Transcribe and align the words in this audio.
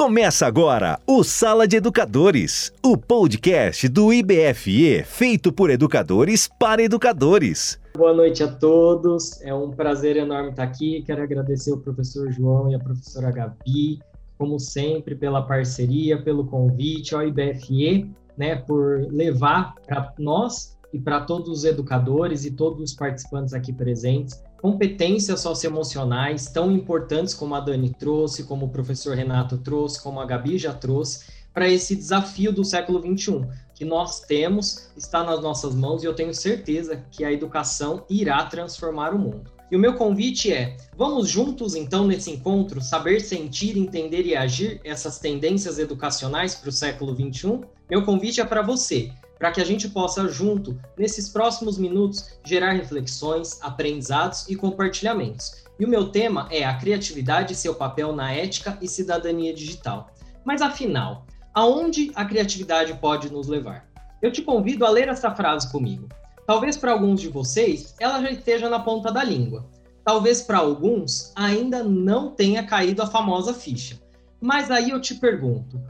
Começa 0.00 0.46
agora 0.46 0.98
o 1.06 1.22
Sala 1.22 1.68
de 1.68 1.76
Educadores, 1.76 2.72
o 2.82 2.96
podcast 2.96 3.86
do 3.86 4.10
IBFE 4.10 5.04
feito 5.04 5.52
por 5.52 5.68
educadores 5.68 6.48
para 6.58 6.82
educadores. 6.82 7.78
Boa 7.94 8.14
noite 8.14 8.42
a 8.42 8.50
todos, 8.50 9.42
é 9.42 9.52
um 9.52 9.70
prazer 9.70 10.16
enorme 10.16 10.52
estar 10.52 10.62
aqui. 10.62 11.02
Quero 11.02 11.22
agradecer 11.22 11.70
o 11.72 11.76
professor 11.76 12.32
João 12.32 12.70
e 12.70 12.74
a 12.74 12.78
professora 12.78 13.30
Gabi, 13.30 14.00
como 14.38 14.58
sempre, 14.58 15.14
pela 15.14 15.42
parceria, 15.42 16.16
pelo 16.22 16.46
convite 16.46 17.14
ao 17.14 17.22
IBFE, 17.22 18.10
né, 18.38 18.56
por 18.56 19.06
levar 19.12 19.74
para 19.86 20.14
nós 20.18 20.78
e 20.94 20.98
para 20.98 21.20
todos 21.20 21.50
os 21.50 21.64
educadores 21.64 22.46
e 22.46 22.52
todos 22.52 22.80
os 22.80 22.94
participantes 22.94 23.52
aqui 23.52 23.70
presentes 23.70 24.42
competências 24.60 25.40
socioemocionais 25.40 26.46
tão 26.46 26.70
importantes 26.70 27.34
como 27.34 27.54
a 27.54 27.60
Dani 27.60 27.90
trouxe, 27.90 28.44
como 28.44 28.66
o 28.66 28.70
professor 28.70 29.16
Renato 29.16 29.58
trouxe, 29.58 30.02
como 30.02 30.20
a 30.20 30.26
Gabi 30.26 30.58
já 30.58 30.72
trouxe, 30.72 31.24
para 31.52 31.68
esse 31.68 31.96
desafio 31.96 32.52
do 32.52 32.64
século 32.64 33.00
XXI, 33.00 33.46
que 33.74 33.84
nós 33.84 34.20
temos, 34.20 34.90
está 34.96 35.24
nas 35.24 35.40
nossas 35.40 35.74
mãos 35.74 36.02
e 36.02 36.06
eu 36.06 36.14
tenho 36.14 36.34
certeza 36.34 37.02
que 37.10 37.24
a 37.24 37.32
educação 37.32 38.04
irá 38.08 38.44
transformar 38.44 39.14
o 39.14 39.18
mundo. 39.18 39.50
E 39.70 39.76
o 39.76 39.78
meu 39.78 39.94
convite 39.94 40.52
é: 40.52 40.76
vamos 40.96 41.28
juntos, 41.28 41.74
então, 41.74 42.06
nesse 42.06 42.30
encontro, 42.30 42.82
saber 42.82 43.20
sentir, 43.20 43.78
entender 43.78 44.26
e 44.26 44.36
agir 44.36 44.80
essas 44.84 45.18
tendências 45.18 45.78
educacionais 45.78 46.54
para 46.54 46.68
o 46.68 46.72
século 46.72 47.14
XXI? 47.14 47.60
Meu 47.88 48.04
convite 48.04 48.40
é 48.40 48.44
para 48.44 48.62
você 48.62 49.12
para 49.40 49.50
que 49.50 49.60
a 49.60 49.64
gente 49.64 49.88
possa, 49.88 50.28
junto, 50.28 50.78
nesses 50.98 51.30
próximos 51.30 51.78
minutos, 51.78 52.38
gerar 52.44 52.72
reflexões, 52.72 53.58
aprendizados 53.62 54.46
e 54.50 54.54
compartilhamentos. 54.54 55.64
E 55.78 55.84
o 55.86 55.88
meu 55.88 56.10
tema 56.10 56.46
é 56.50 56.62
a 56.62 56.76
criatividade 56.76 57.54
e 57.54 57.56
seu 57.56 57.74
papel 57.74 58.14
na 58.14 58.30
ética 58.30 58.76
e 58.82 58.86
cidadania 58.86 59.54
digital. 59.54 60.10
Mas 60.44 60.60
afinal, 60.60 61.24
aonde 61.54 62.12
a 62.14 62.22
criatividade 62.26 62.92
pode 63.00 63.32
nos 63.32 63.48
levar? 63.48 63.88
Eu 64.20 64.30
te 64.30 64.42
convido 64.42 64.84
a 64.84 64.90
ler 64.90 65.08
essa 65.08 65.34
frase 65.34 65.72
comigo. 65.72 66.06
Talvez 66.46 66.76
para 66.76 66.92
alguns 66.92 67.18
de 67.18 67.28
vocês 67.28 67.94
ela 67.98 68.20
já 68.20 68.30
esteja 68.30 68.68
na 68.68 68.80
ponta 68.80 69.10
da 69.10 69.24
língua. 69.24 69.64
Talvez 70.04 70.42
para 70.42 70.58
alguns 70.58 71.32
ainda 71.34 71.82
não 71.82 72.30
tenha 72.30 72.66
caído 72.66 73.02
a 73.02 73.06
famosa 73.06 73.54
ficha. 73.54 73.98
Mas 74.38 74.70
aí 74.70 74.90
eu 74.90 75.00
te 75.00 75.14
pergunto: 75.14 75.80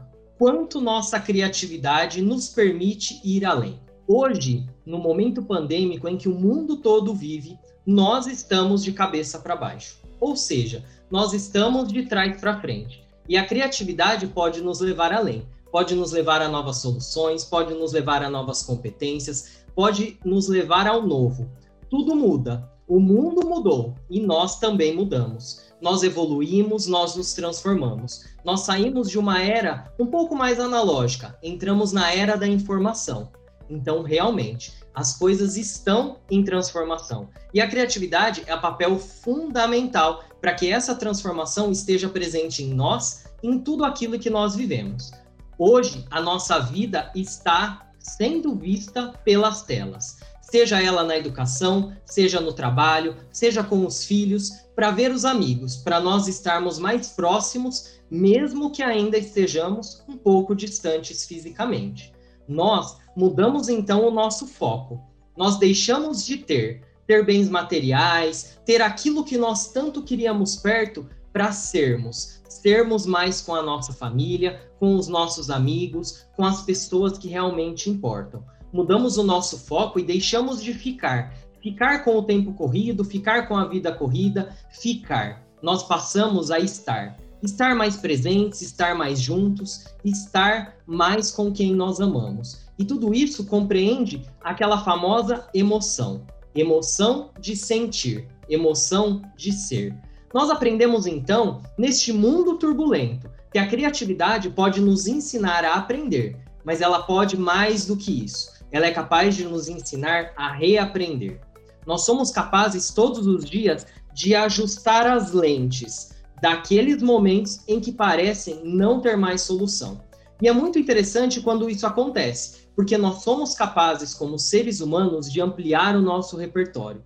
quanto 0.41 0.81
nossa 0.81 1.19
criatividade 1.19 2.19
nos 2.19 2.49
permite 2.49 3.21
ir 3.23 3.45
além. 3.45 3.79
Hoje, 4.07 4.67
no 4.83 4.97
momento 4.97 5.43
pandêmico 5.43 6.07
em 6.07 6.17
que 6.17 6.27
o 6.27 6.33
mundo 6.33 6.77
todo 6.77 7.13
vive, 7.13 7.59
nós 7.85 8.25
estamos 8.25 8.83
de 8.83 8.91
cabeça 8.91 9.37
para 9.37 9.55
baixo. 9.55 9.99
Ou 10.19 10.35
seja, 10.35 10.83
nós 11.11 11.31
estamos 11.31 11.93
de 11.93 12.07
trás 12.07 12.41
para 12.41 12.59
frente. 12.59 13.03
E 13.29 13.37
a 13.37 13.45
criatividade 13.45 14.25
pode 14.25 14.61
nos 14.61 14.79
levar 14.79 15.13
além, 15.13 15.45
pode 15.71 15.93
nos 15.93 16.11
levar 16.11 16.41
a 16.41 16.49
novas 16.49 16.77
soluções, 16.77 17.45
pode 17.45 17.75
nos 17.75 17.93
levar 17.93 18.23
a 18.23 18.29
novas 18.29 18.63
competências, 18.63 19.63
pode 19.75 20.17
nos 20.25 20.47
levar 20.47 20.87
ao 20.87 21.05
novo. 21.05 21.51
Tudo 21.87 22.15
muda. 22.15 22.67
O 22.87 22.99
mundo 22.99 23.47
mudou 23.47 23.93
e 24.09 24.19
nós 24.19 24.57
também 24.57 24.95
mudamos 24.95 25.70
nós 25.81 26.03
evoluímos, 26.03 26.85
nós 26.85 27.15
nos 27.15 27.33
transformamos. 27.33 28.23
Nós 28.45 28.61
saímos 28.61 29.09
de 29.09 29.17
uma 29.17 29.41
era 29.41 29.91
um 29.99 30.05
pouco 30.05 30.35
mais 30.35 30.59
analógica, 30.59 31.37
entramos 31.41 31.91
na 31.91 32.13
era 32.13 32.37
da 32.37 32.47
informação. 32.47 33.31
Então, 33.69 34.03
realmente, 34.03 34.73
as 34.93 35.17
coisas 35.17 35.57
estão 35.57 36.19
em 36.29 36.43
transformação. 36.43 37.29
E 37.53 37.59
a 37.59 37.67
criatividade 37.67 38.43
é 38.45 38.53
o 38.53 38.61
papel 38.61 38.99
fundamental 38.99 40.23
para 40.39 40.53
que 40.53 40.71
essa 40.71 40.93
transformação 40.93 41.71
esteja 41.71 42.09
presente 42.09 42.63
em 42.63 42.73
nós, 42.73 43.23
em 43.41 43.57
tudo 43.57 43.83
aquilo 43.83 44.19
que 44.19 44.29
nós 44.29 44.55
vivemos. 44.55 45.11
Hoje, 45.57 46.05
a 46.11 46.21
nossa 46.21 46.59
vida 46.59 47.11
está 47.15 47.87
sendo 47.99 48.55
vista 48.55 49.13
pelas 49.23 49.63
telas 49.63 50.17
seja 50.51 50.83
ela 50.83 51.03
na 51.03 51.17
educação, 51.17 51.95
seja 52.05 52.41
no 52.41 52.51
trabalho, 52.51 53.15
seja 53.31 53.63
com 53.63 53.85
os 53.85 54.03
filhos, 54.03 54.51
para 54.81 54.89
ver 54.89 55.11
os 55.11 55.25
amigos, 55.25 55.77
para 55.77 55.99
nós 55.99 56.27
estarmos 56.27 56.79
mais 56.79 57.09
próximos, 57.09 57.99
mesmo 58.09 58.71
que 58.71 58.81
ainda 58.81 59.15
estejamos 59.15 60.03
um 60.09 60.17
pouco 60.17 60.55
distantes 60.55 61.23
fisicamente. 61.23 62.11
Nós 62.47 62.97
mudamos 63.15 63.69
então 63.69 64.07
o 64.07 64.09
nosso 64.09 64.47
foco. 64.47 64.99
Nós 65.37 65.59
deixamos 65.59 66.25
de 66.25 66.37
ter, 66.37 66.81
ter 67.05 67.23
bens 67.23 67.47
materiais, 67.47 68.59
ter 68.65 68.81
aquilo 68.81 69.23
que 69.23 69.37
nós 69.37 69.71
tanto 69.71 70.01
queríamos 70.01 70.55
perto 70.55 71.07
para 71.31 71.51
sermos, 71.51 72.41
sermos 72.49 73.05
mais 73.05 73.39
com 73.39 73.53
a 73.53 73.61
nossa 73.61 73.93
família, 73.93 74.67
com 74.79 74.95
os 74.95 75.07
nossos 75.07 75.51
amigos, 75.51 76.25
com 76.35 76.43
as 76.43 76.63
pessoas 76.63 77.19
que 77.19 77.27
realmente 77.27 77.87
importam 77.87 78.43
mudamos 78.73 79.17
o 79.17 79.23
nosso 79.23 79.57
foco 79.57 79.99
e 79.99 80.03
deixamos 80.03 80.63
de 80.63 80.73
ficar. 80.73 81.33
Ficar 81.61 82.03
com 82.03 82.17
o 82.17 82.23
tempo 82.23 82.53
corrido, 82.53 83.03
ficar 83.03 83.47
com 83.47 83.55
a 83.55 83.65
vida 83.65 83.91
corrida, 83.93 84.55
ficar. 84.71 85.45
Nós 85.61 85.83
passamos 85.83 86.49
a 86.49 86.59
estar. 86.59 87.17
Estar 87.43 87.75
mais 87.75 87.95
presentes, 87.97 88.61
estar 88.61 88.95
mais 88.95 89.19
juntos, 89.19 89.85
estar 90.03 90.75
mais 90.85 91.31
com 91.31 91.51
quem 91.51 91.75
nós 91.75 91.99
amamos. 91.99 92.65
E 92.77 92.85
tudo 92.85 93.13
isso 93.13 93.45
compreende 93.45 94.23
aquela 94.43 94.83
famosa 94.83 95.47
emoção. 95.53 96.25
Emoção 96.55 97.29
de 97.39 97.55
sentir, 97.55 98.27
emoção 98.49 99.21
de 99.35 99.51
ser. 99.51 99.95
Nós 100.33 100.49
aprendemos 100.49 101.05
então, 101.05 101.61
neste 101.77 102.11
mundo 102.11 102.57
turbulento, 102.57 103.29
que 103.51 103.59
a 103.59 103.67
criatividade 103.67 104.49
pode 104.49 104.81
nos 104.81 105.07
ensinar 105.07 105.63
a 105.63 105.75
aprender, 105.75 106.37
mas 106.63 106.81
ela 106.81 107.03
pode 107.03 107.37
mais 107.37 107.85
do 107.85 107.97
que 107.97 108.23
isso 108.23 108.61
ela 108.71 108.85
é 108.85 108.91
capaz 108.91 109.35
de 109.35 109.43
nos 109.43 109.67
ensinar 109.67 110.31
a 110.35 110.51
reaprender. 110.51 111.39
Nós 111.85 112.05
somos 112.05 112.31
capazes 112.31 112.91
todos 112.91 113.25
os 113.27 113.45
dias 113.45 113.85
de 114.13 114.35
ajustar 114.35 115.07
as 115.07 115.31
lentes 115.31 116.11
daqueles 116.41 117.01
momentos 117.01 117.59
em 117.67 117.79
que 117.79 117.91
parecem 117.91 118.61
não 118.63 118.99
ter 118.99 119.15
mais 119.15 119.41
solução. 119.41 120.01
E 120.41 120.47
é 120.47 120.53
muito 120.53 120.79
interessante 120.79 121.39
quando 121.39 121.69
isso 121.69 121.85
acontece, 121.85 122.67
porque 122.75 122.97
nós 122.97 123.21
somos 123.21 123.53
capazes, 123.53 124.13
como 124.13 124.39
seres 124.39 124.81
humanos, 124.81 125.31
de 125.31 125.39
ampliar 125.39 125.95
o 125.95 126.01
nosso 126.01 126.35
repertório. 126.35 127.03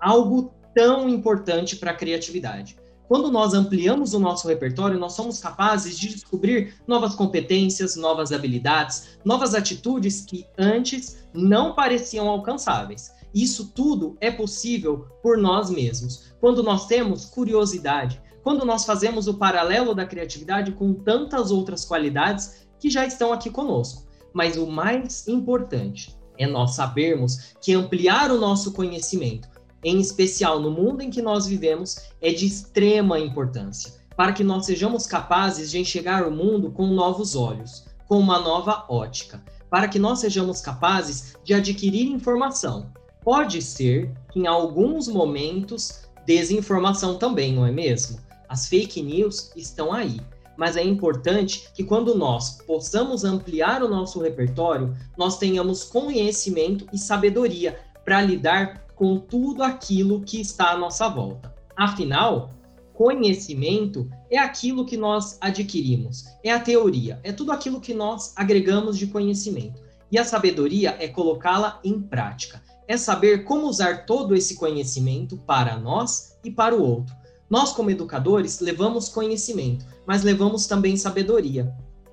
Algo 0.00 0.54
tão 0.74 1.08
importante 1.08 1.76
para 1.76 1.90
a 1.90 1.94
criatividade. 1.94 2.78
Quando 3.06 3.30
nós 3.30 3.54
ampliamos 3.54 4.12
o 4.12 4.18
nosso 4.18 4.46
repertório, 4.48 4.98
nós 4.98 5.14
somos 5.14 5.38
capazes 5.38 5.98
de 5.98 6.08
descobrir 6.08 6.74
novas 6.86 7.14
competências, 7.14 7.96
novas 7.96 8.32
habilidades, 8.32 9.18
novas 9.24 9.54
atitudes 9.54 10.24
que 10.26 10.46
antes 10.58 11.18
não 11.32 11.74
pareciam 11.74 12.28
alcançáveis. 12.28 13.10
Isso 13.34 13.72
tudo 13.74 14.16
é 14.20 14.30
possível 14.30 15.06
por 15.22 15.36
nós 15.36 15.70
mesmos, 15.70 16.32
quando 16.40 16.62
nós 16.62 16.86
temos 16.86 17.26
curiosidade, 17.26 18.20
quando 18.42 18.64
nós 18.64 18.84
fazemos 18.84 19.28
o 19.28 19.34
paralelo 19.34 19.94
da 19.94 20.06
criatividade 20.06 20.72
com 20.72 20.94
tantas 20.94 21.50
outras 21.50 21.84
qualidades 21.84 22.66
que 22.78 22.88
já 22.88 23.04
estão 23.04 23.32
aqui 23.32 23.50
conosco. 23.50 24.06
Mas 24.32 24.56
o 24.56 24.66
mais 24.66 25.26
importante 25.28 26.16
é 26.38 26.46
nós 26.46 26.74
sabermos 26.74 27.54
que 27.60 27.74
ampliar 27.74 28.30
o 28.30 28.38
nosso 28.38 28.72
conhecimento, 28.72 29.48
em 29.84 30.00
especial 30.00 30.60
no 30.60 30.70
mundo 30.70 31.02
em 31.02 31.10
que 31.10 31.20
nós 31.20 31.46
vivemos, 31.46 31.96
é 32.20 32.32
de 32.32 32.46
extrema 32.46 33.18
importância, 33.18 33.94
para 34.16 34.32
que 34.32 34.44
nós 34.44 34.66
sejamos 34.66 35.06
capazes 35.06 35.70
de 35.70 35.78
enxergar 35.78 36.26
o 36.26 36.30
mundo 36.30 36.70
com 36.70 36.86
novos 36.86 37.36
olhos, 37.36 37.84
com 38.06 38.18
uma 38.18 38.38
nova 38.38 38.86
ótica, 38.88 39.42
para 39.70 39.88
que 39.88 39.98
nós 39.98 40.20
sejamos 40.20 40.60
capazes 40.60 41.36
de 41.44 41.52
adquirir 41.54 42.06
informação. 42.06 42.90
Pode 43.30 43.60
ser 43.60 44.10
que 44.32 44.40
em 44.40 44.46
alguns 44.46 45.06
momentos 45.06 46.00
desinformação 46.24 47.18
também, 47.18 47.52
não 47.52 47.66
é 47.66 47.70
mesmo? 47.70 48.18
As 48.48 48.66
fake 48.66 49.02
news 49.02 49.52
estão 49.54 49.92
aí, 49.92 50.18
mas 50.56 50.78
é 50.78 50.82
importante 50.82 51.68
que 51.74 51.84
quando 51.84 52.14
nós 52.14 52.62
possamos 52.62 53.24
ampliar 53.24 53.82
o 53.82 53.88
nosso 53.88 54.18
repertório, 54.18 54.96
nós 55.14 55.36
tenhamos 55.36 55.84
conhecimento 55.84 56.88
e 56.90 56.96
sabedoria 56.96 57.78
para 58.02 58.22
lidar 58.22 58.86
com 58.96 59.18
tudo 59.18 59.62
aquilo 59.62 60.22
que 60.22 60.40
está 60.40 60.70
à 60.70 60.78
nossa 60.78 61.06
volta. 61.10 61.54
Afinal, 61.76 62.48
conhecimento 62.94 64.10
é 64.30 64.38
aquilo 64.38 64.86
que 64.86 64.96
nós 64.96 65.36
adquirimos, 65.38 66.24
é 66.42 66.50
a 66.50 66.60
teoria, 66.60 67.20
é 67.22 67.30
tudo 67.30 67.52
aquilo 67.52 67.78
que 67.78 67.92
nós 67.92 68.32
agregamos 68.36 68.96
de 68.96 69.06
conhecimento. 69.06 69.82
E 70.10 70.16
a 70.16 70.24
sabedoria 70.24 70.96
é 70.98 71.06
colocá-la 71.08 71.78
em 71.84 72.00
prática, 72.00 72.66
é 72.88 72.96
saber 72.96 73.44
como 73.44 73.68
usar 73.68 74.06
todo 74.06 74.34
esse 74.34 74.56
conhecimento 74.56 75.36
para 75.46 75.76
nós 75.76 76.38
e 76.42 76.50
para 76.50 76.74
o 76.74 76.82
outro. 76.82 77.14
Nós, 77.48 77.72
como 77.72 77.90
educadores, 77.90 78.60
levamos 78.60 79.10
conhecimento, 79.10 79.84
mas 80.06 80.24
levamos 80.24 80.66
também 80.66 80.96
sabedoria. 80.96 81.72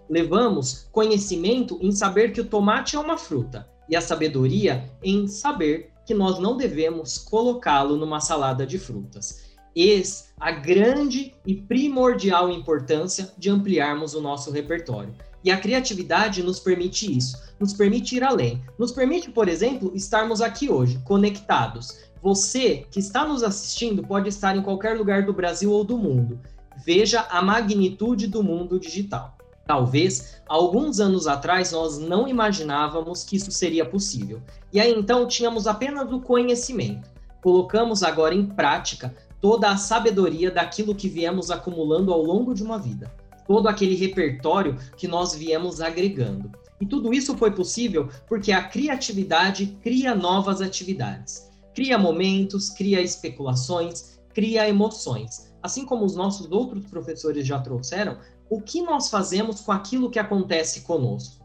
Levamos 0.09 0.87
conhecimento 0.91 1.79
em 1.81 1.91
saber 1.91 2.33
que 2.33 2.41
o 2.41 2.45
tomate 2.45 2.95
é 2.95 2.99
uma 2.99 3.17
fruta, 3.17 3.67
e 3.89 3.95
a 3.95 4.01
sabedoria 4.01 4.91
em 5.01 5.27
saber 5.27 5.91
que 6.05 6.13
nós 6.13 6.39
não 6.39 6.55
devemos 6.55 7.17
colocá-lo 7.17 7.95
numa 7.95 8.19
salada 8.19 8.65
de 8.65 8.77
frutas. 8.77 9.55
eis 9.75 10.33
a 10.39 10.51
grande 10.51 11.33
e 11.45 11.55
primordial 11.55 12.49
importância 12.49 13.33
de 13.37 13.49
ampliarmos 13.49 14.13
o 14.13 14.21
nosso 14.21 14.51
repertório. 14.51 15.13
E 15.45 15.51
a 15.51 15.59
criatividade 15.59 16.41
nos 16.41 16.59
permite 16.59 17.15
isso, 17.15 17.37
nos 17.59 17.71
permite 17.71 18.15
ir 18.15 18.23
além. 18.23 18.63
Nos 18.79 18.91
permite, 18.91 19.29
por 19.29 19.47
exemplo, 19.47 19.91
estarmos 19.93 20.41
aqui 20.41 20.71
hoje, 20.71 20.99
conectados. 21.05 21.99
Você 22.19 22.87
que 22.89 22.99
está 22.99 23.27
nos 23.27 23.43
assistindo 23.43 24.01
pode 24.01 24.27
estar 24.27 24.57
em 24.57 24.63
qualquer 24.63 24.97
lugar 24.97 25.23
do 25.23 25.31
Brasil 25.31 25.71
ou 25.71 25.83
do 25.83 25.99
mundo. 25.99 26.39
Veja 26.83 27.27
a 27.29 27.43
magnitude 27.43 28.25
do 28.25 28.41
mundo 28.41 28.79
digital. 28.79 29.37
Talvez, 29.67 30.41
alguns 30.47 30.99
anos 30.99 31.27
atrás, 31.27 31.71
nós 31.71 31.99
não 31.99 32.27
imaginávamos 32.27 33.23
que 33.23 33.35
isso 33.35 33.51
seria 33.51 33.85
possível. 33.85 34.41
E 34.73 34.79
aí 34.79 34.91
então 34.91 35.27
tínhamos 35.27 35.67
apenas 35.67 36.11
o 36.11 36.21
conhecimento. 36.21 37.07
Colocamos 37.43 38.01
agora 38.01 38.33
em 38.33 38.47
prática 38.47 39.15
toda 39.39 39.69
a 39.69 39.77
sabedoria 39.77 40.49
daquilo 40.49 40.95
que 40.95 41.07
viemos 41.07 41.51
acumulando 41.51 42.11
ao 42.11 42.23
longo 42.23 42.51
de 42.55 42.63
uma 42.63 42.79
vida 42.79 43.13
todo 43.47 43.67
aquele 43.67 43.95
repertório 43.95 44.77
que 44.97 45.07
nós 45.07 45.33
viemos 45.35 45.81
agregando. 45.81 46.51
E 46.79 46.85
tudo 46.85 47.13
isso 47.13 47.37
foi 47.37 47.51
possível 47.51 48.09
porque 48.27 48.51
a 48.51 48.63
criatividade 48.63 49.77
cria 49.81 50.13
novas 50.13 50.61
atividades, 50.61 51.49
cria 51.73 51.97
momentos, 51.97 52.69
cria 52.69 53.01
especulações, 53.01 54.19
cria 54.33 54.67
emoções. 54.67 55.53
Assim 55.63 55.85
como 55.85 56.05
os 56.05 56.15
nossos 56.15 56.51
outros 56.51 56.85
professores 56.85 57.47
já 57.47 57.59
trouxeram, 57.59 58.17
o 58.49 58.61
que 58.61 58.81
nós 58.81 59.09
fazemos 59.09 59.61
com 59.61 59.71
aquilo 59.71 60.09
que 60.09 60.19
acontece 60.19 60.81
conosco? 60.81 61.43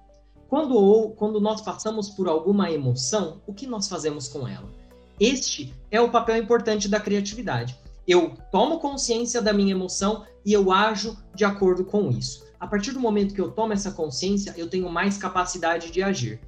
Quando 0.49 0.75
ou 0.75 1.13
quando 1.13 1.41
nós 1.41 1.63
passamos 1.63 2.11
por 2.11 2.29
alguma 2.29 2.71
emoção, 2.71 3.41
o 3.47 3.55
que 3.55 3.67
nós 3.67 3.89
fazemos 3.89 4.27
com 4.27 4.49
ela? 4.49 4.69
Este 5.19 5.73
é 5.91 6.01
o 6.01 6.11
papel 6.11 6.37
importante 6.39 6.89
da 6.89 6.99
criatividade 6.99 7.79
eu 8.11 8.35
tomo 8.51 8.81
consciência 8.81 9.41
da 9.41 9.53
minha 9.53 9.71
emoção 9.71 10.25
e 10.45 10.53
eu 10.53 10.73
ajo 10.73 11.17
de 11.33 11.45
acordo 11.45 11.85
com 11.85 12.11
isso. 12.11 12.45
A 12.59 12.67
partir 12.67 12.91
do 12.91 12.99
momento 12.99 13.33
que 13.33 13.41
eu 13.41 13.53
tomo 13.53 13.73
essa 13.73 13.93
consciência, 13.93 14.53
eu 14.57 14.69
tenho 14.69 14.91
mais 14.91 15.17
capacidade 15.17 15.93
de 15.93 16.03
agir. 16.03 16.41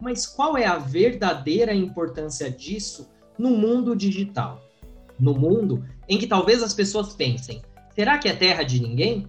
Mas 0.00 0.26
qual 0.26 0.58
é 0.58 0.66
a 0.66 0.76
verdadeira 0.76 1.72
importância 1.72 2.50
disso 2.50 3.08
no 3.38 3.50
mundo 3.50 3.94
digital? 3.94 4.60
No 5.16 5.34
mundo 5.34 5.84
em 6.08 6.18
que 6.18 6.26
talvez 6.26 6.64
as 6.64 6.74
pessoas 6.74 7.14
pensem: 7.14 7.62
será 7.94 8.18
que 8.18 8.28
é 8.28 8.34
terra 8.34 8.64
de 8.64 8.82
ninguém? 8.82 9.28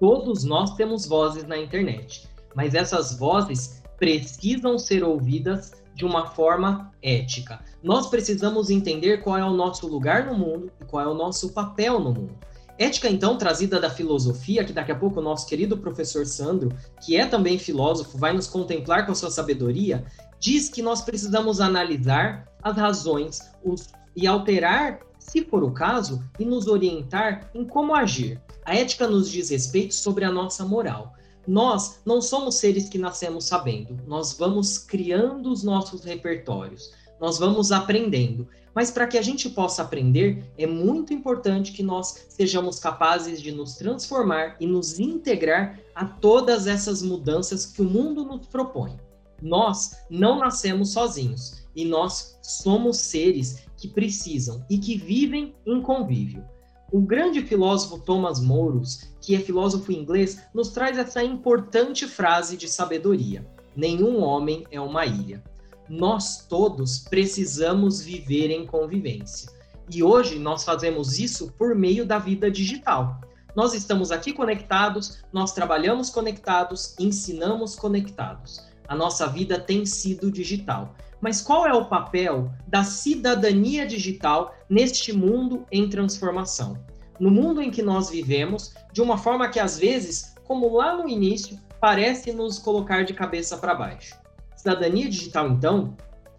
Todos 0.00 0.42
nós 0.42 0.74
temos 0.74 1.06
vozes 1.06 1.44
na 1.44 1.56
internet, 1.56 2.28
mas 2.52 2.74
essas 2.74 3.16
vozes 3.16 3.80
precisam 3.96 4.76
ser 4.76 5.04
ouvidas 5.04 5.70
de 5.96 6.04
uma 6.04 6.26
forma 6.26 6.92
ética. 7.02 7.58
Nós 7.82 8.06
precisamos 8.06 8.68
entender 8.68 9.22
qual 9.22 9.38
é 9.38 9.44
o 9.44 9.54
nosso 9.54 9.88
lugar 9.88 10.26
no 10.26 10.34
mundo 10.34 10.70
e 10.78 10.84
qual 10.84 11.02
é 11.02 11.08
o 11.08 11.14
nosso 11.14 11.54
papel 11.54 11.98
no 11.98 12.12
mundo. 12.12 12.36
Ética, 12.78 13.08
então, 13.08 13.38
trazida 13.38 13.80
da 13.80 13.88
filosofia, 13.88 14.62
que 14.62 14.74
daqui 14.74 14.92
a 14.92 14.94
pouco 14.94 15.18
o 15.18 15.22
nosso 15.22 15.46
querido 15.46 15.78
professor 15.78 16.26
Sandro, 16.26 16.68
que 17.02 17.16
é 17.16 17.24
também 17.24 17.58
filósofo, 17.58 18.18
vai 18.18 18.34
nos 18.34 18.46
contemplar 18.46 19.06
com 19.06 19.12
a 19.12 19.14
sua 19.14 19.30
sabedoria, 19.30 20.04
diz 20.38 20.68
que 20.68 20.82
nós 20.82 21.00
precisamos 21.00 21.62
analisar 21.62 22.46
as 22.62 22.76
razões 22.76 23.40
os, 23.64 23.88
e 24.14 24.26
alterar, 24.26 25.00
se 25.18 25.42
for 25.46 25.64
o 25.64 25.70
caso, 25.70 26.22
e 26.38 26.44
nos 26.44 26.66
orientar 26.66 27.50
em 27.54 27.64
como 27.64 27.94
agir. 27.94 28.38
A 28.66 28.76
ética 28.76 29.08
nos 29.08 29.30
diz 29.30 29.48
respeito 29.48 29.94
sobre 29.94 30.26
a 30.26 30.30
nossa 30.30 30.62
moral. 30.62 31.15
Nós 31.46 32.00
não 32.04 32.20
somos 32.20 32.56
seres 32.56 32.88
que 32.88 32.98
nascemos 32.98 33.44
sabendo, 33.44 33.98
nós 34.06 34.32
vamos 34.36 34.78
criando 34.78 35.50
os 35.50 35.62
nossos 35.62 36.04
repertórios, 36.04 36.92
nós 37.20 37.38
vamos 37.38 37.70
aprendendo. 37.70 38.48
Mas 38.74 38.90
para 38.90 39.06
que 39.06 39.16
a 39.16 39.22
gente 39.22 39.48
possa 39.48 39.82
aprender, 39.82 40.44
é 40.58 40.66
muito 40.66 41.14
importante 41.14 41.72
que 41.72 41.82
nós 41.82 42.26
sejamos 42.28 42.78
capazes 42.78 43.40
de 43.40 43.50
nos 43.50 43.74
transformar 43.74 44.56
e 44.60 44.66
nos 44.66 45.00
integrar 45.00 45.80
a 45.94 46.04
todas 46.04 46.66
essas 46.66 47.00
mudanças 47.00 47.64
que 47.64 47.80
o 47.80 47.88
mundo 47.88 48.24
nos 48.24 48.46
propõe. 48.46 48.98
Nós 49.40 49.96
não 50.10 50.38
nascemos 50.38 50.90
sozinhos 50.90 51.64
e 51.74 51.84
nós 51.84 52.38
somos 52.42 52.98
seres 52.98 53.62
que 53.76 53.88
precisam 53.88 54.64
e 54.68 54.78
que 54.78 54.96
vivem 54.96 55.54
em 55.64 55.80
convívio. 55.80 56.44
O 56.92 57.00
grande 57.00 57.42
filósofo 57.42 57.98
Thomas 57.98 58.40
Moros, 58.40 59.10
que 59.20 59.34
é 59.34 59.40
filósofo 59.40 59.90
inglês, 59.90 60.42
nos 60.54 60.68
traz 60.68 60.96
essa 60.96 61.22
importante 61.22 62.06
frase 62.06 62.56
de 62.56 62.68
sabedoria: 62.68 63.44
Nenhum 63.74 64.22
homem 64.22 64.64
é 64.70 64.80
uma 64.80 65.04
ilha. 65.04 65.42
Nós 65.88 66.46
todos 66.46 66.98
precisamos 66.98 68.00
viver 68.00 68.50
em 68.50 68.64
convivência. 68.64 69.50
E 69.90 70.02
hoje 70.02 70.38
nós 70.38 70.64
fazemos 70.64 71.18
isso 71.18 71.52
por 71.58 71.74
meio 71.74 72.06
da 72.06 72.18
vida 72.18 72.50
digital. 72.50 73.20
Nós 73.54 73.74
estamos 73.74 74.12
aqui 74.12 74.32
conectados, 74.32 75.24
nós 75.32 75.52
trabalhamos 75.52 76.10
conectados, 76.10 76.94
ensinamos 77.00 77.74
conectados. 77.74 78.64
A 78.86 78.94
nossa 78.94 79.26
vida 79.26 79.58
tem 79.58 79.84
sido 79.84 80.30
digital. 80.30 80.94
Mas 81.20 81.40
qual 81.40 81.66
é 81.66 81.72
o 81.72 81.86
papel 81.86 82.50
da 82.66 82.84
cidadania 82.84 83.86
digital 83.86 84.54
neste 84.68 85.12
mundo 85.12 85.64
em 85.72 85.88
transformação? 85.88 86.78
No 87.18 87.30
mundo 87.30 87.62
em 87.62 87.70
que 87.70 87.82
nós 87.82 88.10
vivemos, 88.10 88.74
de 88.92 89.00
uma 89.00 89.16
forma 89.16 89.48
que 89.48 89.58
às 89.58 89.78
vezes, 89.78 90.34
como 90.44 90.76
lá 90.76 90.96
no 90.96 91.08
início, 91.08 91.58
parece 91.80 92.32
nos 92.32 92.58
colocar 92.58 93.04
de 93.04 93.14
cabeça 93.14 93.56
para 93.56 93.74
baixo. 93.74 94.14
Cidadania 94.54 95.08
digital, 95.08 95.48
então, 95.48 95.96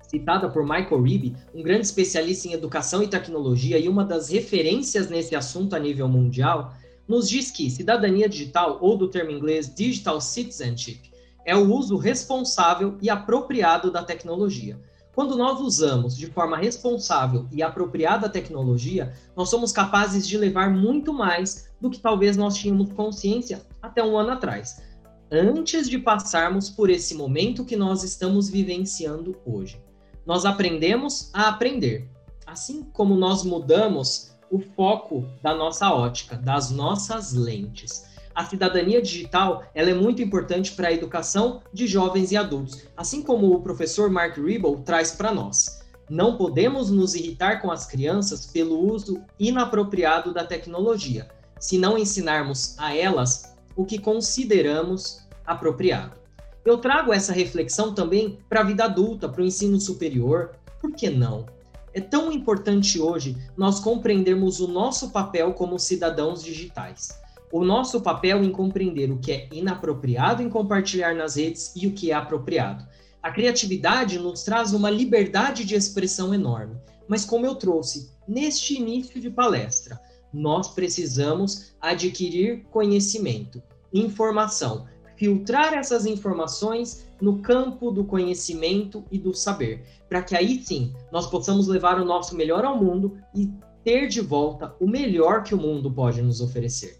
citada 0.08 0.50
por 0.50 0.64
Michael 0.64 1.02
Ribby, 1.02 1.36
um 1.54 1.62
grande 1.62 1.86
especialista 1.86 2.48
em 2.48 2.54
educação 2.54 3.04
e 3.04 3.08
tecnologia 3.08 3.78
e 3.78 3.90
uma 3.90 4.06
das 4.06 4.30
referências 4.30 5.10
nesse 5.10 5.36
assunto 5.36 5.76
a 5.76 5.80
nível 5.80 6.08
mundial, 6.08 6.74
nos 7.08 7.30
diz 7.30 7.52
que 7.52 7.70
cidadania 7.70 8.28
digital, 8.28 8.78
ou 8.82 8.98
do 8.98 9.08
termo 9.08 9.32
inglês 9.32 9.74
digital 9.74 10.20
citizenship, 10.20 11.12
é 11.48 11.56
o 11.56 11.74
uso 11.74 11.96
responsável 11.96 12.98
e 13.02 13.10
apropriado 13.10 13.90
da 13.90 14.04
tecnologia. 14.04 14.78
Quando 15.16 15.38
nós 15.38 15.62
usamos 15.62 16.16
de 16.16 16.28
forma 16.28 16.58
responsável 16.58 17.48
e 17.54 17.64
apropriada 17.64 18.28
a 18.28 18.30
tecnologia, 18.30 19.14
nós 19.34 19.50
somos 19.50 19.72
capazes 19.72 20.28
de 20.28 20.38
levar 20.38 20.70
muito 20.70 21.14
mais 21.14 21.70
do 21.80 21.90
que 21.90 22.02
talvez 22.02 22.36
nós 22.36 22.58
tínhamos 22.58 22.92
consciência 22.92 23.66
até 23.82 24.04
um 24.04 24.18
ano 24.18 24.32
atrás, 24.32 24.84
antes 25.32 25.90
de 25.90 25.98
passarmos 25.98 26.70
por 26.70 26.90
esse 26.90 27.16
momento 27.16 27.64
que 27.64 27.78
nós 27.78 28.04
estamos 28.04 28.50
vivenciando 28.50 29.38
hoje. 29.46 29.82
Nós 30.26 30.44
aprendemos 30.44 31.32
a 31.34 31.48
aprender, 31.48 32.10
assim 32.46 32.84
como 32.92 33.16
nós 33.16 33.44
mudamos 33.44 34.36
o 34.52 34.60
foco 34.60 35.26
da 35.42 35.56
nossa 35.56 35.94
ótica, 35.94 36.36
das 36.36 36.70
nossas 36.70 37.32
lentes 37.32 38.17
a 38.38 38.46
cidadania 38.46 39.02
digital 39.02 39.64
ela 39.74 39.90
é 39.90 39.96
muito 39.96 40.22
importante 40.22 40.74
para 40.74 40.90
a 40.90 40.94
educação 40.94 41.60
de 41.74 41.88
jovens 41.88 42.32
e 42.32 42.38
adultos, 42.38 42.84
assim 42.96 43.24
como 43.24 43.52
o 43.52 43.62
professor 43.64 44.12
Mark 44.12 44.38
Ribble 44.38 44.84
traz 44.86 45.12
para 45.12 45.34
nós. 45.34 45.82
Não 46.08 46.38
podemos 46.38 46.92
nos 46.92 47.16
irritar 47.16 47.60
com 47.64 47.72
as 47.72 47.88
crianças 47.88 48.46
pelo 48.46 48.94
uso 48.94 49.24
inapropriado 49.40 50.36
da 50.36 50.46
tecnologia, 50.46 51.28
se 51.60 51.80
não 51.80 51.98
ensinarmos 51.98 52.76
a 52.78 52.96
elas 52.96 53.56
o 53.76 53.84
que 53.84 53.98
consideramos 53.98 55.26
apropriado. 55.44 56.20
Eu 56.64 56.78
trago 56.78 57.12
essa 57.12 57.34
reflexão 57.34 57.92
também 57.96 58.38
para 58.48 58.60
a 58.60 58.64
vida 58.64 58.84
adulta, 58.84 59.28
para 59.28 59.42
o 59.42 59.46
ensino 59.46 59.82
superior. 59.82 60.52
Por 60.80 60.92
que 60.92 61.10
não? 61.10 61.48
É 61.92 62.00
tão 62.00 62.32
importante 62.32 63.02
hoje 63.02 63.36
nós 63.58 63.80
compreendermos 63.80 64.60
o 64.60 64.68
nosso 64.68 65.10
papel 65.10 65.54
como 65.54 65.80
cidadãos 65.80 66.44
digitais 66.44 67.26
o 67.52 67.64
nosso 67.64 68.02
papel 68.02 68.44
em 68.44 68.52
compreender 68.52 69.12
o 69.12 69.20
que 69.20 69.32
é 69.32 69.48
inapropriado 69.52 70.42
em 70.42 70.50
compartilhar 70.50 71.16
nas 71.16 71.36
redes 71.36 71.74
e 71.76 71.88
o 71.88 71.94
que 71.94 72.12
é 72.12 72.14
apropriado. 72.14 72.86
A 73.24 73.32
criatividade 73.32 74.20
nos 74.20 74.44
traz 74.44 74.74
uma 74.74 74.90
liberdade 74.90 75.64
de 75.66 75.76
expressão 75.76 76.34
enorme, 76.34 76.76
mas 77.08 77.24
como 77.26 77.46
eu 77.46 77.56
trouxe 77.56 78.12
neste 78.28 78.76
início 78.76 79.20
de 79.20 79.30
palestra, 79.30 80.00
nós 80.32 80.70
precisamos 80.74 81.74
adquirir 81.80 82.66
conhecimento, 82.70 83.64
informação, 83.94 84.86
filtrar 85.16 85.74
essas 85.74 86.06
informações 86.06 87.08
no 87.20 87.40
campo 87.40 87.92
do 87.92 88.04
conhecimento 88.04 89.04
e 89.10 89.18
do 89.18 89.34
saber, 89.34 89.84
para 90.08 90.22
que 90.22 90.36
aí 90.36 90.62
sim 90.62 90.94
nós 91.12 91.28
possamos 91.28 91.68
levar 91.68 92.00
o 92.00 92.06
nosso 92.06 92.36
melhor 92.36 92.66
ao 92.66 92.78
mundo 92.78 93.18
e 93.34 93.52
ter 93.84 94.08
de 94.08 94.22
volta 94.22 94.76
o 94.80 94.88
melhor 94.88 95.44
que 95.44 95.56
o 95.56 95.58
mundo 95.58 95.90
pode 95.90 96.22
nos 96.22 96.42
oferecer 96.42 96.97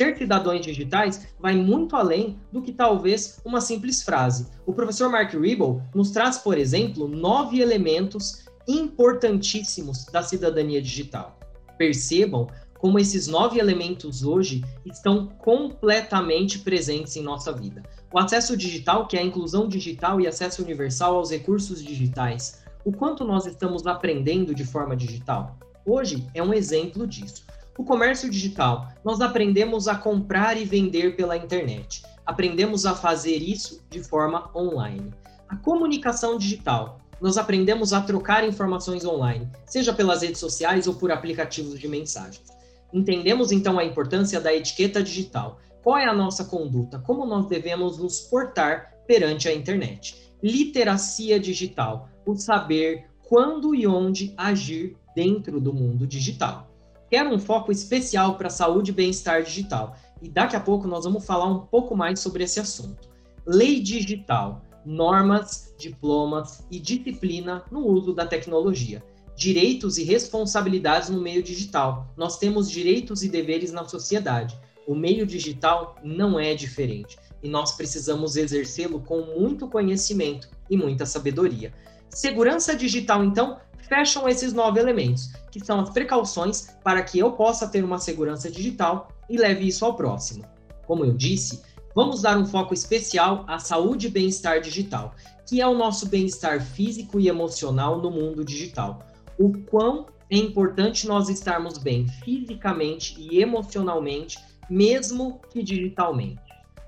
ser 0.00 0.16
cidadãos 0.16 0.62
digitais 0.62 1.28
vai 1.38 1.54
muito 1.54 1.94
além 1.94 2.40
do 2.50 2.62
que 2.62 2.72
talvez 2.72 3.38
uma 3.44 3.60
simples 3.60 4.02
frase. 4.02 4.46
O 4.64 4.72
professor 4.72 5.10
Mark 5.10 5.34
Ribble 5.34 5.82
nos 5.94 6.10
traz, 6.10 6.38
por 6.38 6.56
exemplo, 6.56 7.06
nove 7.06 7.60
elementos 7.60 8.46
importantíssimos 8.66 10.06
da 10.06 10.22
cidadania 10.22 10.80
digital. 10.80 11.38
Percebam 11.76 12.46
como 12.78 12.98
esses 12.98 13.26
nove 13.26 13.58
elementos 13.58 14.22
hoje 14.24 14.64
estão 14.86 15.26
completamente 15.26 16.60
presentes 16.60 17.14
em 17.16 17.22
nossa 17.22 17.52
vida. 17.52 17.82
O 18.10 18.18
acesso 18.18 18.56
digital, 18.56 19.06
que 19.06 19.18
é 19.18 19.20
a 19.20 19.24
inclusão 19.24 19.68
digital 19.68 20.18
e 20.18 20.26
acesso 20.26 20.62
universal 20.62 21.16
aos 21.16 21.30
recursos 21.30 21.84
digitais. 21.84 22.62
O 22.86 22.90
quanto 22.90 23.22
nós 23.22 23.44
estamos 23.44 23.86
aprendendo 23.86 24.54
de 24.54 24.64
forma 24.64 24.96
digital? 24.96 25.58
hoje 25.90 26.26
é 26.34 26.42
um 26.42 26.54
exemplo 26.54 27.06
disso. 27.06 27.44
O 27.78 27.84
comércio 27.84 28.28
digital, 28.28 28.88
nós 29.04 29.20
aprendemos 29.20 29.88
a 29.88 29.94
comprar 29.94 30.56
e 30.56 30.64
vender 30.64 31.16
pela 31.16 31.36
internet. 31.36 32.02
Aprendemos 32.26 32.84
a 32.84 32.94
fazer 32.94 33.36
isso 33.36 33.82
de 33.88 34.02
forma 34.02 34.50
online. 34.54 35.12
A 35.48 35.56
comunicação 35.56 36.36
digital, 36.36 37.00
nós 37.20 37.36
aprendemos 37.36 37.92
a 37.92 38.00
trocar 38.00 38.46
informações 38.46 39.04
online, 39.04 39.48
seja 39.66 39.92
pelas 39.92 40.22
redes 40.22 40.40
sociais 40.40 40.86
ou 40.86 40.94
por 40.94 41.10
aplicativos 41.10 41.78
de 41.78 41.88
mensagens. 41.88 42.44
Entendemos 42.92 43.52
então 43.52 43.78
a 43.78 43.84
importância 43.84 44.40
da 44.40 44.54
etiqueta 44.54 45.02
digital. 45.02 45.58
Qual 45.82 45.96
é 45.96 46.06
a 46.06 46.14
nossa 46.14 46.44
conduta? 46.44 46.98
Como 46.98 47.24
nós 47.26 47.46
devemos 47.46 47.98
nos 47.98 48.20
portar 48.20 48.92
perante 49.06 49.48
a 49.48 49.54
internet? 49.54 50.16
Literacia 50.42 51.38
digital, 51.38 52.08
o 52.26 52.34
saber 52.36 53.06
quando 53.28 53.74
e 53.74 53.86
onde 53.86 54.34
agir 54.36 54.96
dentro 55.14 55.60
do 55.60 55.72
mundo 55.72 56.06
digital. 56.06 56.69
Quero 57.10 57.34
um 57.34 57.38
foco 57.38 57.72
especial 57.72 58.36
para 58.36 58.48
saúde 58.48 58.92
e 58.92 58.94
bem-estar 58.94 59.42
digital, 59.42 59.96
e 60.22 60.28
daqui 60.28 60.54
a 60.54 60.60
pouco 60.60 60.86
nós 60.86 61.04
vamos 61.04 61.26
falar 61.26 61.46
um 61.46 61.66
pouco 61.66 61.96
mais 61.96 62.20
sobre 62.20 62.44
esse 62.44 62.60
assunto. 62.60 63.08
Lei 63.44 63.80
digital, 63.80 64.62
normas, 64.86 65.74
diplomas 65.76 66.64
e 66.70 66.78
disciplina 66.78 67.64
no 67.70 67.84
uso 67.86 68.14
da 68.14 68.24
tecnologia 68.26 69.02
direitos 69.40 69.96
e 69.96 70.04
responsabilidades 70.04 71.08
no 71.08 71.18
meio 71.18 71.42
digital. 71.42 72.12
Nós 72.14 72.38
temos 72.38 72.70
direitos 72.70 73.22
e 73.22 73.28
deveres 73.28 73.72
na 73.72 73.88
sociedade. 73.88 74.54
O 74.86 74.94
meio 74.94 75.26
digital 75.26 75.96
não 76.04 76.38
é 76.38 76.54
diferente 76.54 77.18
e 77.42 77.48
nós 77.48 77.72
precisamos 77.72 78.36
exercê-lo 78.36 79.00
com 79.00 79.22
muito 79.22 79.66
conhecimento 79.66 80.46
e 80.68 80.76
muita 80.76 81.06
sabedoria. 81.06 81.72
Segurança 82.10 82.76
digital, 82.76 83.24
então, 83.24 83.58
fecham 83.82 84.28
esses 84.28 84.52
nove 84.52 84.80
elementos, 84.80 85.32
que 85.50 85.64
são 85.64 85.80
as 85.80 85.90
precauções 85.90 86.68
para 86.82 87.02
que 87.02 87.18
eu 87.18 87.32
possa 87.32 87.68
ter 87.68 87.84
uma 87.84 87.98
segurança 87.98 88.50
digital 88.50 89.08
e 89.28 89.36
leve 89.36 89.66
isso 89.66 89.84
ao 89.84 89.94
próximo. 89.94 90.44
Como 90.86 91.04
eu 91.04 91.12
disse, 91.12 91.62
vamos 91.94 92.22
dar 92.22 92.38
um 92.38 92.46
foco 92.46 92.74
especial 92.74 93.44
à 93.46 93.58
saúde 93.58 94.06
e 94.06 94.10
bem-estar 94.10 94.60
digital, 94.60 95.14
que 95.46 95.60
é 95.60 95.66
o 95.66 95.76
nosso 95.76 96.06
bem-estar 96.06 96.60
físico 96.60 97.18
e 97.18 97.28
emocional 97.28 98.00
no 98.00 98.10
mundo 98.10 98.44
digital 98.44 99.00
o 99.40 99.54
quão 99.70 100.04
é 100.28 100.36
importante 100.36 101.08
nós 101.08 101.30
estarmos 101.30 101.78
bem 101.78 102.06
fisicamente 102.06 103.16
e 103.18 103.40
emocionalmente, 103.40 104.38
mesmo 104.68 105.40
que 105.50 105.62
digitalmente. 105.62 106.42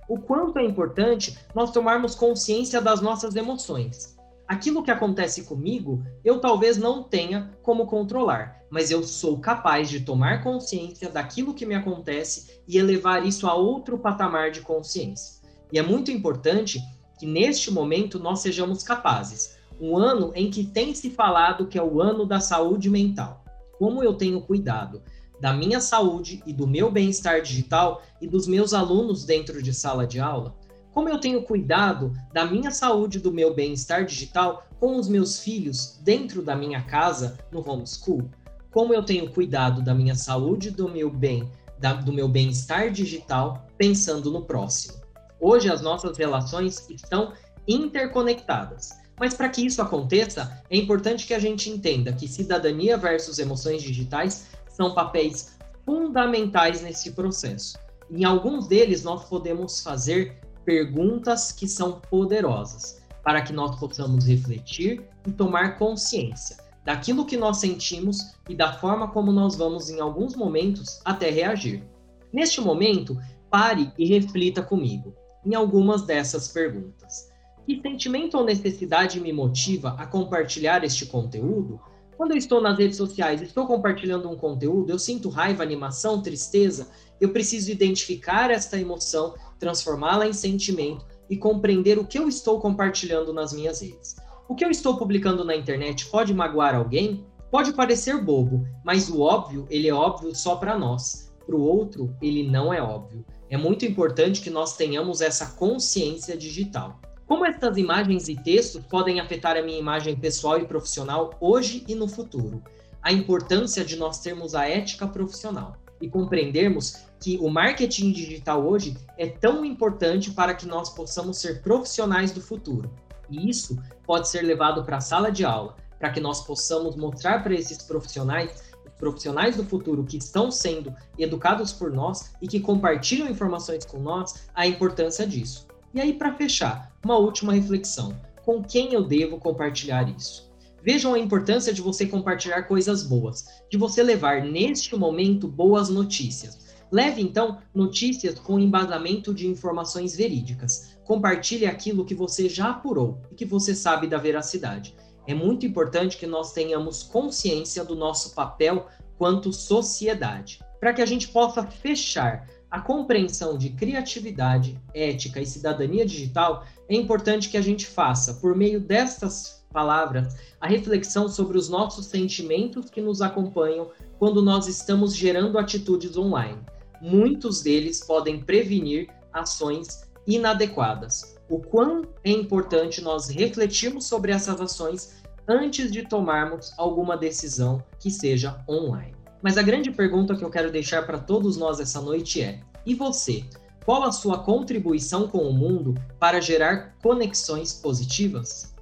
O 0.06 0.18
quanto 0.18 0.58
é 0.58 0.64
importante 0.64 1.38
nós 1.54 1.70
tomarmos 1.70 2.14
consciência 2.14 2.78
das 2.78 3.00
nossas 3.00 3.34
emoções. 3.34 4.11
Aquilo 4.52 4.82
que 4.82 4.90
acontece 4.90 5.44
comigo, 5.44 6.04
eu 6.22 6.38
talvez 6.38 6.76
não 6.76 7.02
tenha 7.02 7.50
como 7.62 7.86
controlar, 7.86 8.60
mas 8.68 8.90
eu 8.90 9.02
sou 9.02 9.38
capaz 9.38 9.88
de 9.88 10.00
tomar 10.00 10.44
consciência 10.44 11.08
daquilo 11.08 11.54
que 11.54 11.64
me 11.64 11.74
acontece 11.74 12.60
e 12.68 12.76
elevar 12.76 13.26
isso 13.26 13.46
a 13.46 13.54
outro 13.54 13.96
patamar 13.96 14.50
de 14.50 14.60
consciência. 14.60 15.40
E 15.72 15.78
é 15.78 15.82
muito 15.82 16.10
importante 16.10 16.78
que 17.18 17.24
neste 17.24 17.70
momento 17.70 18.18
nós 18.18 18.40
sejamos 18.40 18.82
capazes 18.82 19.56
um 19.80 19.96
ano 19.96 20.32
em 20.34 20.50
que 20.50 20.64
tem 20.64 20.94
se 20.94 21.08
falado 21.08 21.66
que 21.66 21.78
é 21.78 21.82
o 21.82 22.02
ano 22.02 22.26
da 22.26 22.38
saúde 22.38 22.90
mental. 22.90 23.42
Como 23.78 24.04
eu 24.04 24.12
tenho 24.12 24.42
cuidado 24.42 25.02
da 25.40 25.54
minha 25.54 25.80
saúde 25.80 26.42
e 26.46 26.52
do 26.52 26.66
meu 26.66 26.90
bem-estar 26.90 27.40
digital 27.40 28.02
e 28.20 28.28
dos 28.28 28.46
meus 28.46 28.74
alunos 28.74 29.24
dentro 29.24 29.62
de 29.62 29.72
sala 29.72 30.06
de 30.06 30.20
aula? 30.20 30.54
Como 30.92 31.08
eu 31.08 31.18
tenho 31.18 31.42
cuidado 31.42 32.12
da 32.34 32.44
minha 32.44 32.70
saúde 32.70 33.16
e 33.16 33.20
do 33.20 33.32
meu 33.32 33.54
bem-estar 33.54 34.04
digital 34.04 34.66
com 34.78 34.96
os 34.96 35.08
meus 35.08 35.40
filhos 35.40 35.98
dentro 36.02 36.42
da 36.42 36.54
minha 36.54 36.82
casa 36.82 37.38
no 37.50 37.66
homeschool? 37.66 38.28
Como 38.70 38.92
eu 38.92 39.02
tenho 39.02 39.30
cuidado 39.32 39.82
da 39.82 39.94
minha 39.94 40.14
saúde 40.14 40.68
e 40.68 40.70
do 40.70 40.90
meu 40.90 41.08
bem, 41.08 41.48
da, 41.78 41.94
do 41.94 42.12
meu 42.12 42.28
bem-estar 42.28 42.90
digital 42.90 43.66
pensando 43.78 44.30
no 44.30 44.44
próximo? 44.44 45.00
Hoje 45.40 45.70
as 45.70 45.80
nossas 45.80 46.18
relações 46.18 46.86
estão 46.90 47.32
interconectadas. 47.66 48.90
Mas 49.18 49.32
para 49.32 49.48
que 49.48 49.64
isso 49.64 49.80
aconteça, 49.80 50.62
é 50.68 50.76
importante 50.76 51.26
que 51.26 51.32
a 51.32 51.38
gente 51.38 51.70
entenda 51.70 52.12
que 52.12 52.28
cidadania 52.28 52.98
versus 52.98 53.38
emoções 53.38 53.82
digitais 53.82 54.48
são 54.68 54.92
papéis 54.92 55.56
fundamentais 55.86 56.82
nesse 56.82 57.12
processo. 57.12 57.78
Em 58.10 58.24
alguns 58.24 58.66
deles, 58.66 59.02
nós 59.02 59.24
podemos 59.24 59.80
fazer 59.80 60.38
perguntas 60.64 61.52
que 61.52 61.68
são 61.68 62.00
poderosas, 62.00 63.02
para 63.22 63.42
que 63.42 63.52
nós 63.52 63.78
possamos 63.78 64.26
refletir 64.26 65.02
e 65.26 65.32
tomar 65.32 65.78
consciência 65.78 66.56
daquilo 66.84 67.24
que 67.24 67.36
nós 67.36 67.58
sentimos 67.58 68.34
e 68.48 68.54
da 68.54 68.72
forma 68.72 69.08
como 69.08 69.30
nós 69.32 69.56
vamos, 69.56 69.88
em 69.88 70.00
alguns 70.00 70.34
momentos, 70.34 71.00
até 71.04 71.30
reagir. 71.30 71.84
Neste 72.32 72.60
momento, 72.60 73.16
pare 73.50 73.92
e 73.96 74.06
reflita 74.06 74.62
comigo 74.62 75.14
em 75.44 75.54
algumas 75.54 76.02
dessas 76.02 76.48
perguntas. 76.48 77.30
Que 77.66 77.80
sentimento 77.80 78.36
ou 78.36 78.44
necessidade 78.44 79.20
me 79.20 79.32
motiva 79.32 79.94
a 79.98 80.06
compartilhar 80.06 80.82
este 80.82 81.06
conteúdo? 81.06 81.80
Quando 82.22 82.34
eu 82.34 82.38
estou 82.38 82.60
nas 82.60 82.78
redes 82.78 82.96
sociais, 82.96 83.42
estou 83.42 83.66
compartilhando 83.66 84.30
um 84.30 84.36
conteúdo, 84.36 84.92
eu 84.92 84.96
sinto 84.96 85.28
raiva, 85.28 85.60
animação, 85.60 86.22
tristeza, 86.22 86.88
eu 87.20 87.32
preciso 87.32 87.68
identificar 87.72 88.48
esta 88.48 88.78
emoção, 88.78 89.34
transformá-la 89.58 90.28
em 90.28 90.32
sentimento 90.32 91.04
e 91.28 91.36
compreender 91.36 91.98
o 91.98 92.06
que 92.06 92.16
eu 92.16 92.28
estou 92.28 92.60
compartilhando 92.60 93.32
nas 93.32 93.52
minhas 93.52 93.82
redes. 93.82 94.14
O 94.48 94.54
que 94.54 94.64
eu 94.64 94.70
estou 94.70 94.96
publicando 94.96 95.44
na 95.44 95.56
internet 95.56 96.06
pode 96.06 96.32
magoar 96.32 96.76
alguém? 96.76 97.26
Pode 97.50 97.72
parecer 97.72 98.16
bobo, 98.22 98.64
mas 98.84 99.10
o 99.10 99.20
óbvio, 99.20 99.66
ele 99.68 99.88
é 99.88 99.92
óbvio 99.92 100.32
só 100.32 100.54
para 100.54 100.78
nós. 100.78 101.34
Para 101.44 101.56
o 101.56 101.60
outro, 101.60 102.14
ele 102.22 102.48
não 102.48 102.72
é 102.72 102.80
óbvio. 102.80 103.26
É 103.50 103.56
muito 103.56 103.84
importante 103.84 104.40
que 104.40 104.48
nós 104.48 104.76
tenhamos 104.76 105.20
essa 105.20 105.56
consciência 105.56 106.36
digital. 106.36 107.00
Como 107.32 107.46
estas 107.46 107.78
imagens 107.78 108.28
e 108.28 108.36
textos 108.36 108.84
podem 108.84 109.18
afetar 109.18 109.56
a 109.56 109.62
minha 109.62 109.78
imagem 109.78 110.14
pessoal 110.14 110.58
e 110.58 110.66
profissional 110.66 111.30
hoje 111.40 111.82
e 111.88 111.94
no 111.94 112.06
futuro? 112.06 112.62
A 113.00 113.10
importância 113.10 113.82
de 113.82 113.96
nós 113.96 114.18
termos 114.18 114.54
a 114.54 114.68
ética 114.68 115.06
profissional 115.06 115.78
e 115.98 116.10
compreendermos 116.10 117.06
que 117.18 117.38
o 117.38 117.48
marketing 117.48 118.12
digital 118.12 118.62
hoje 118.68 118.98
é 119.16 119.26
tão 119.26 119.64
importante 119.64 120.30
para 120.32 120.54
que 120.54 120.66
nós 120.66 120.90
possamos 120.90 121.38
ser 121.38 121.62
profissionais 121.62 122.32
do 122.32 122.42
futuro. 122.42 122.92
E 123.30 123.48
isso 123.48 123.78
pode 124.04 124.28
ser 124.28 124.42
levado 124.42 124.84
para 124.84 124.98
a 124.98 125.00
sala 125.00 125.32
de 125.32 125.42
aula, 125.42 125.76
para 125.98 126.10
que 126.10 126.20
nós 126.20 126.44
possamos 126.44 126.96
mostrar 126.96 127.42
para 127.42 127.54
esses 127.54 127.78
profissionais 127.78 128.70
profissionais 128.98 129.56
do 129.56 129.64
futuro 129.64 130.04
que 130.04 130.18
estão 130.18 130.50
sendo 130.50 130.94
educados 131.18 131.72
por 131.72 131.90
nós 131.90 132.34
e 132.42 132.46
que 132.46 132.60
compartilham 132.60 133.26
informações 133.26 133.86
com 133.86 133.98
nós, 133.98 134.50
a 134.54 134.66
importância 134.66 135.26
disso. 135.26 135.66
E 135.94 136.00
aí, 136.00 136.12
para 136.12 136.34
fechar, 136.34 136.91
uma 137.04 137.18
última 137.18 137.52
reflexão: 137.52 138.16
com 138.44 138.62
quem 138.62 138.92
eu 138.92 139.04
devo 139.04 139.38
compartilhar 139.38 140.08
isso? 140.08 140.50
Vejam 140.84 141.14
a 141.14 141.18
importância 141.18 141.72
de 141.72 141.80
você 141.80 142.06
compartilhar 142.06 142.62
coisas 142.64 143.04
boas, 143.04 143.44
de 143.70 143.78
você 143.78 144.02
levar 144.02 144.42
neste 144.42 144.96
momento 144.96 145.46
boas 145.46 145.88
notícias. 145.88 146.72
Leve 146.90 147.22
então 147.22 147.58
notícias 147.74 148.38
com 148.38 148.58
embasamento 148.58 149.32
de 149.32 149.46
informações 149.46 150.14
verídicas. 150.14 150.98
Compartilhe 151.04 151.66
aquilo 151.66 152.04
que 152.04 152.14
você 152.14 152.48
já 152.48 152.70
apurou 152.70 153.22
e 153.30 153.34
que 153.34 153.46
você 153.46 153.74
sabe 153.74 154.06
da 154.06 154.18
veracidade. 154.18 154.94
É 155.26 155.32
muito 155.32 155.64
importante 155.64 156.18
que 156.18 156.26
nós 156.26 156.52
tenhamos 156.52 157.02
consciência 157.02 157.84
do 157.84 157.94
nosso 157.94 158.34
papel 158.34 158.88
quanto 159.16 159.52
sociedade, 159.52 160.58
para 160.80 160.92
que 160.92 161.00
a 161.00 161.06
gente 161.06 161.28
possa 161.28 161.64
fechar 161.64 162.46
a 162.68 162.80
compreensão 162.80 163.56
de 163.56 163.68
criatividade, 163.70 164.80
ética 164.94 165.40
e 165.40 165.46
cidadania 165.46 166.04
digital, 166.04 166.64
é 166.94 166.98
importante 166.98 167.48
que 167.48 167.56
a 167.56 167.62
gente 167.62 167.86
faça, 167.86 168.34
por 168.34 168.54
meio 168.54 168.80
destas 168.80 169.64
palavras, 169.72 170.36
a 170.60 170.66
reflexão 170.66 171.28
sobre 171.28 171.56
os 171.56 171.68
nossos 171.68 172.06
sentimentos 172.06 172.90
que 172.90 173.00
nos 173.00 173.22
acompanham 173.22 173.90
quando 174.18 174.42
nós 174.42 174.66
estamos 174.68 175.14
gerando 175.16 175.58
atitudes 175.58 176.16
online. 176.16 176.58
Muitos 177.00 177.62
deles 177.62 178.04
podem 178.04 178.40
prevenir 178.40 179.08
ações 179.32 180.02
inadequadas. 180.26 181.36
O 181.48 181.58
quão 181.58 182.02
é 182.22 182.30
importante 182.30 183.02
nós 183.02 183.28
refletirmos 183.28 184.06
sobre 184.06 184.30
essas 184.30 184.60
ações 184.60 185.22
antes 185.48 185.90
de 185.90 186.02
tomarmos 186.02 186.72
alguma 186.78 187.16
decisão 187.16 187.82
que 187.98 188.10
seja 188.10 188.62
online. 188.68 189.14
Mas 189.42 189.58
a 189.58 189.62
grande 189.62 189.90
pergunta 189.90 190.36
que 190.36 190.44
eu 190.44 190.50
quero 190.50 190.70
deixar 190.70 191.04
para 191.04 191.18
todos 191.18 191.56
nós 191.56 191.80
essa 191.80 192.00
noite 192.00 192.40
é: 192.40 192.60
e 192.86 192.94
você? 192.94 193.44
Qual 193.84 194.04
a 194.04 194.12
sua 194.12 194.38
contribuição 194.38 195.26
com 195.28 195.38
o 195.38 195.52
mundo 195.52 195.94
para 196.18 196.40
gerar 196.40 196.94
conexões 197.02 197.72
positivas? 197.72 198.72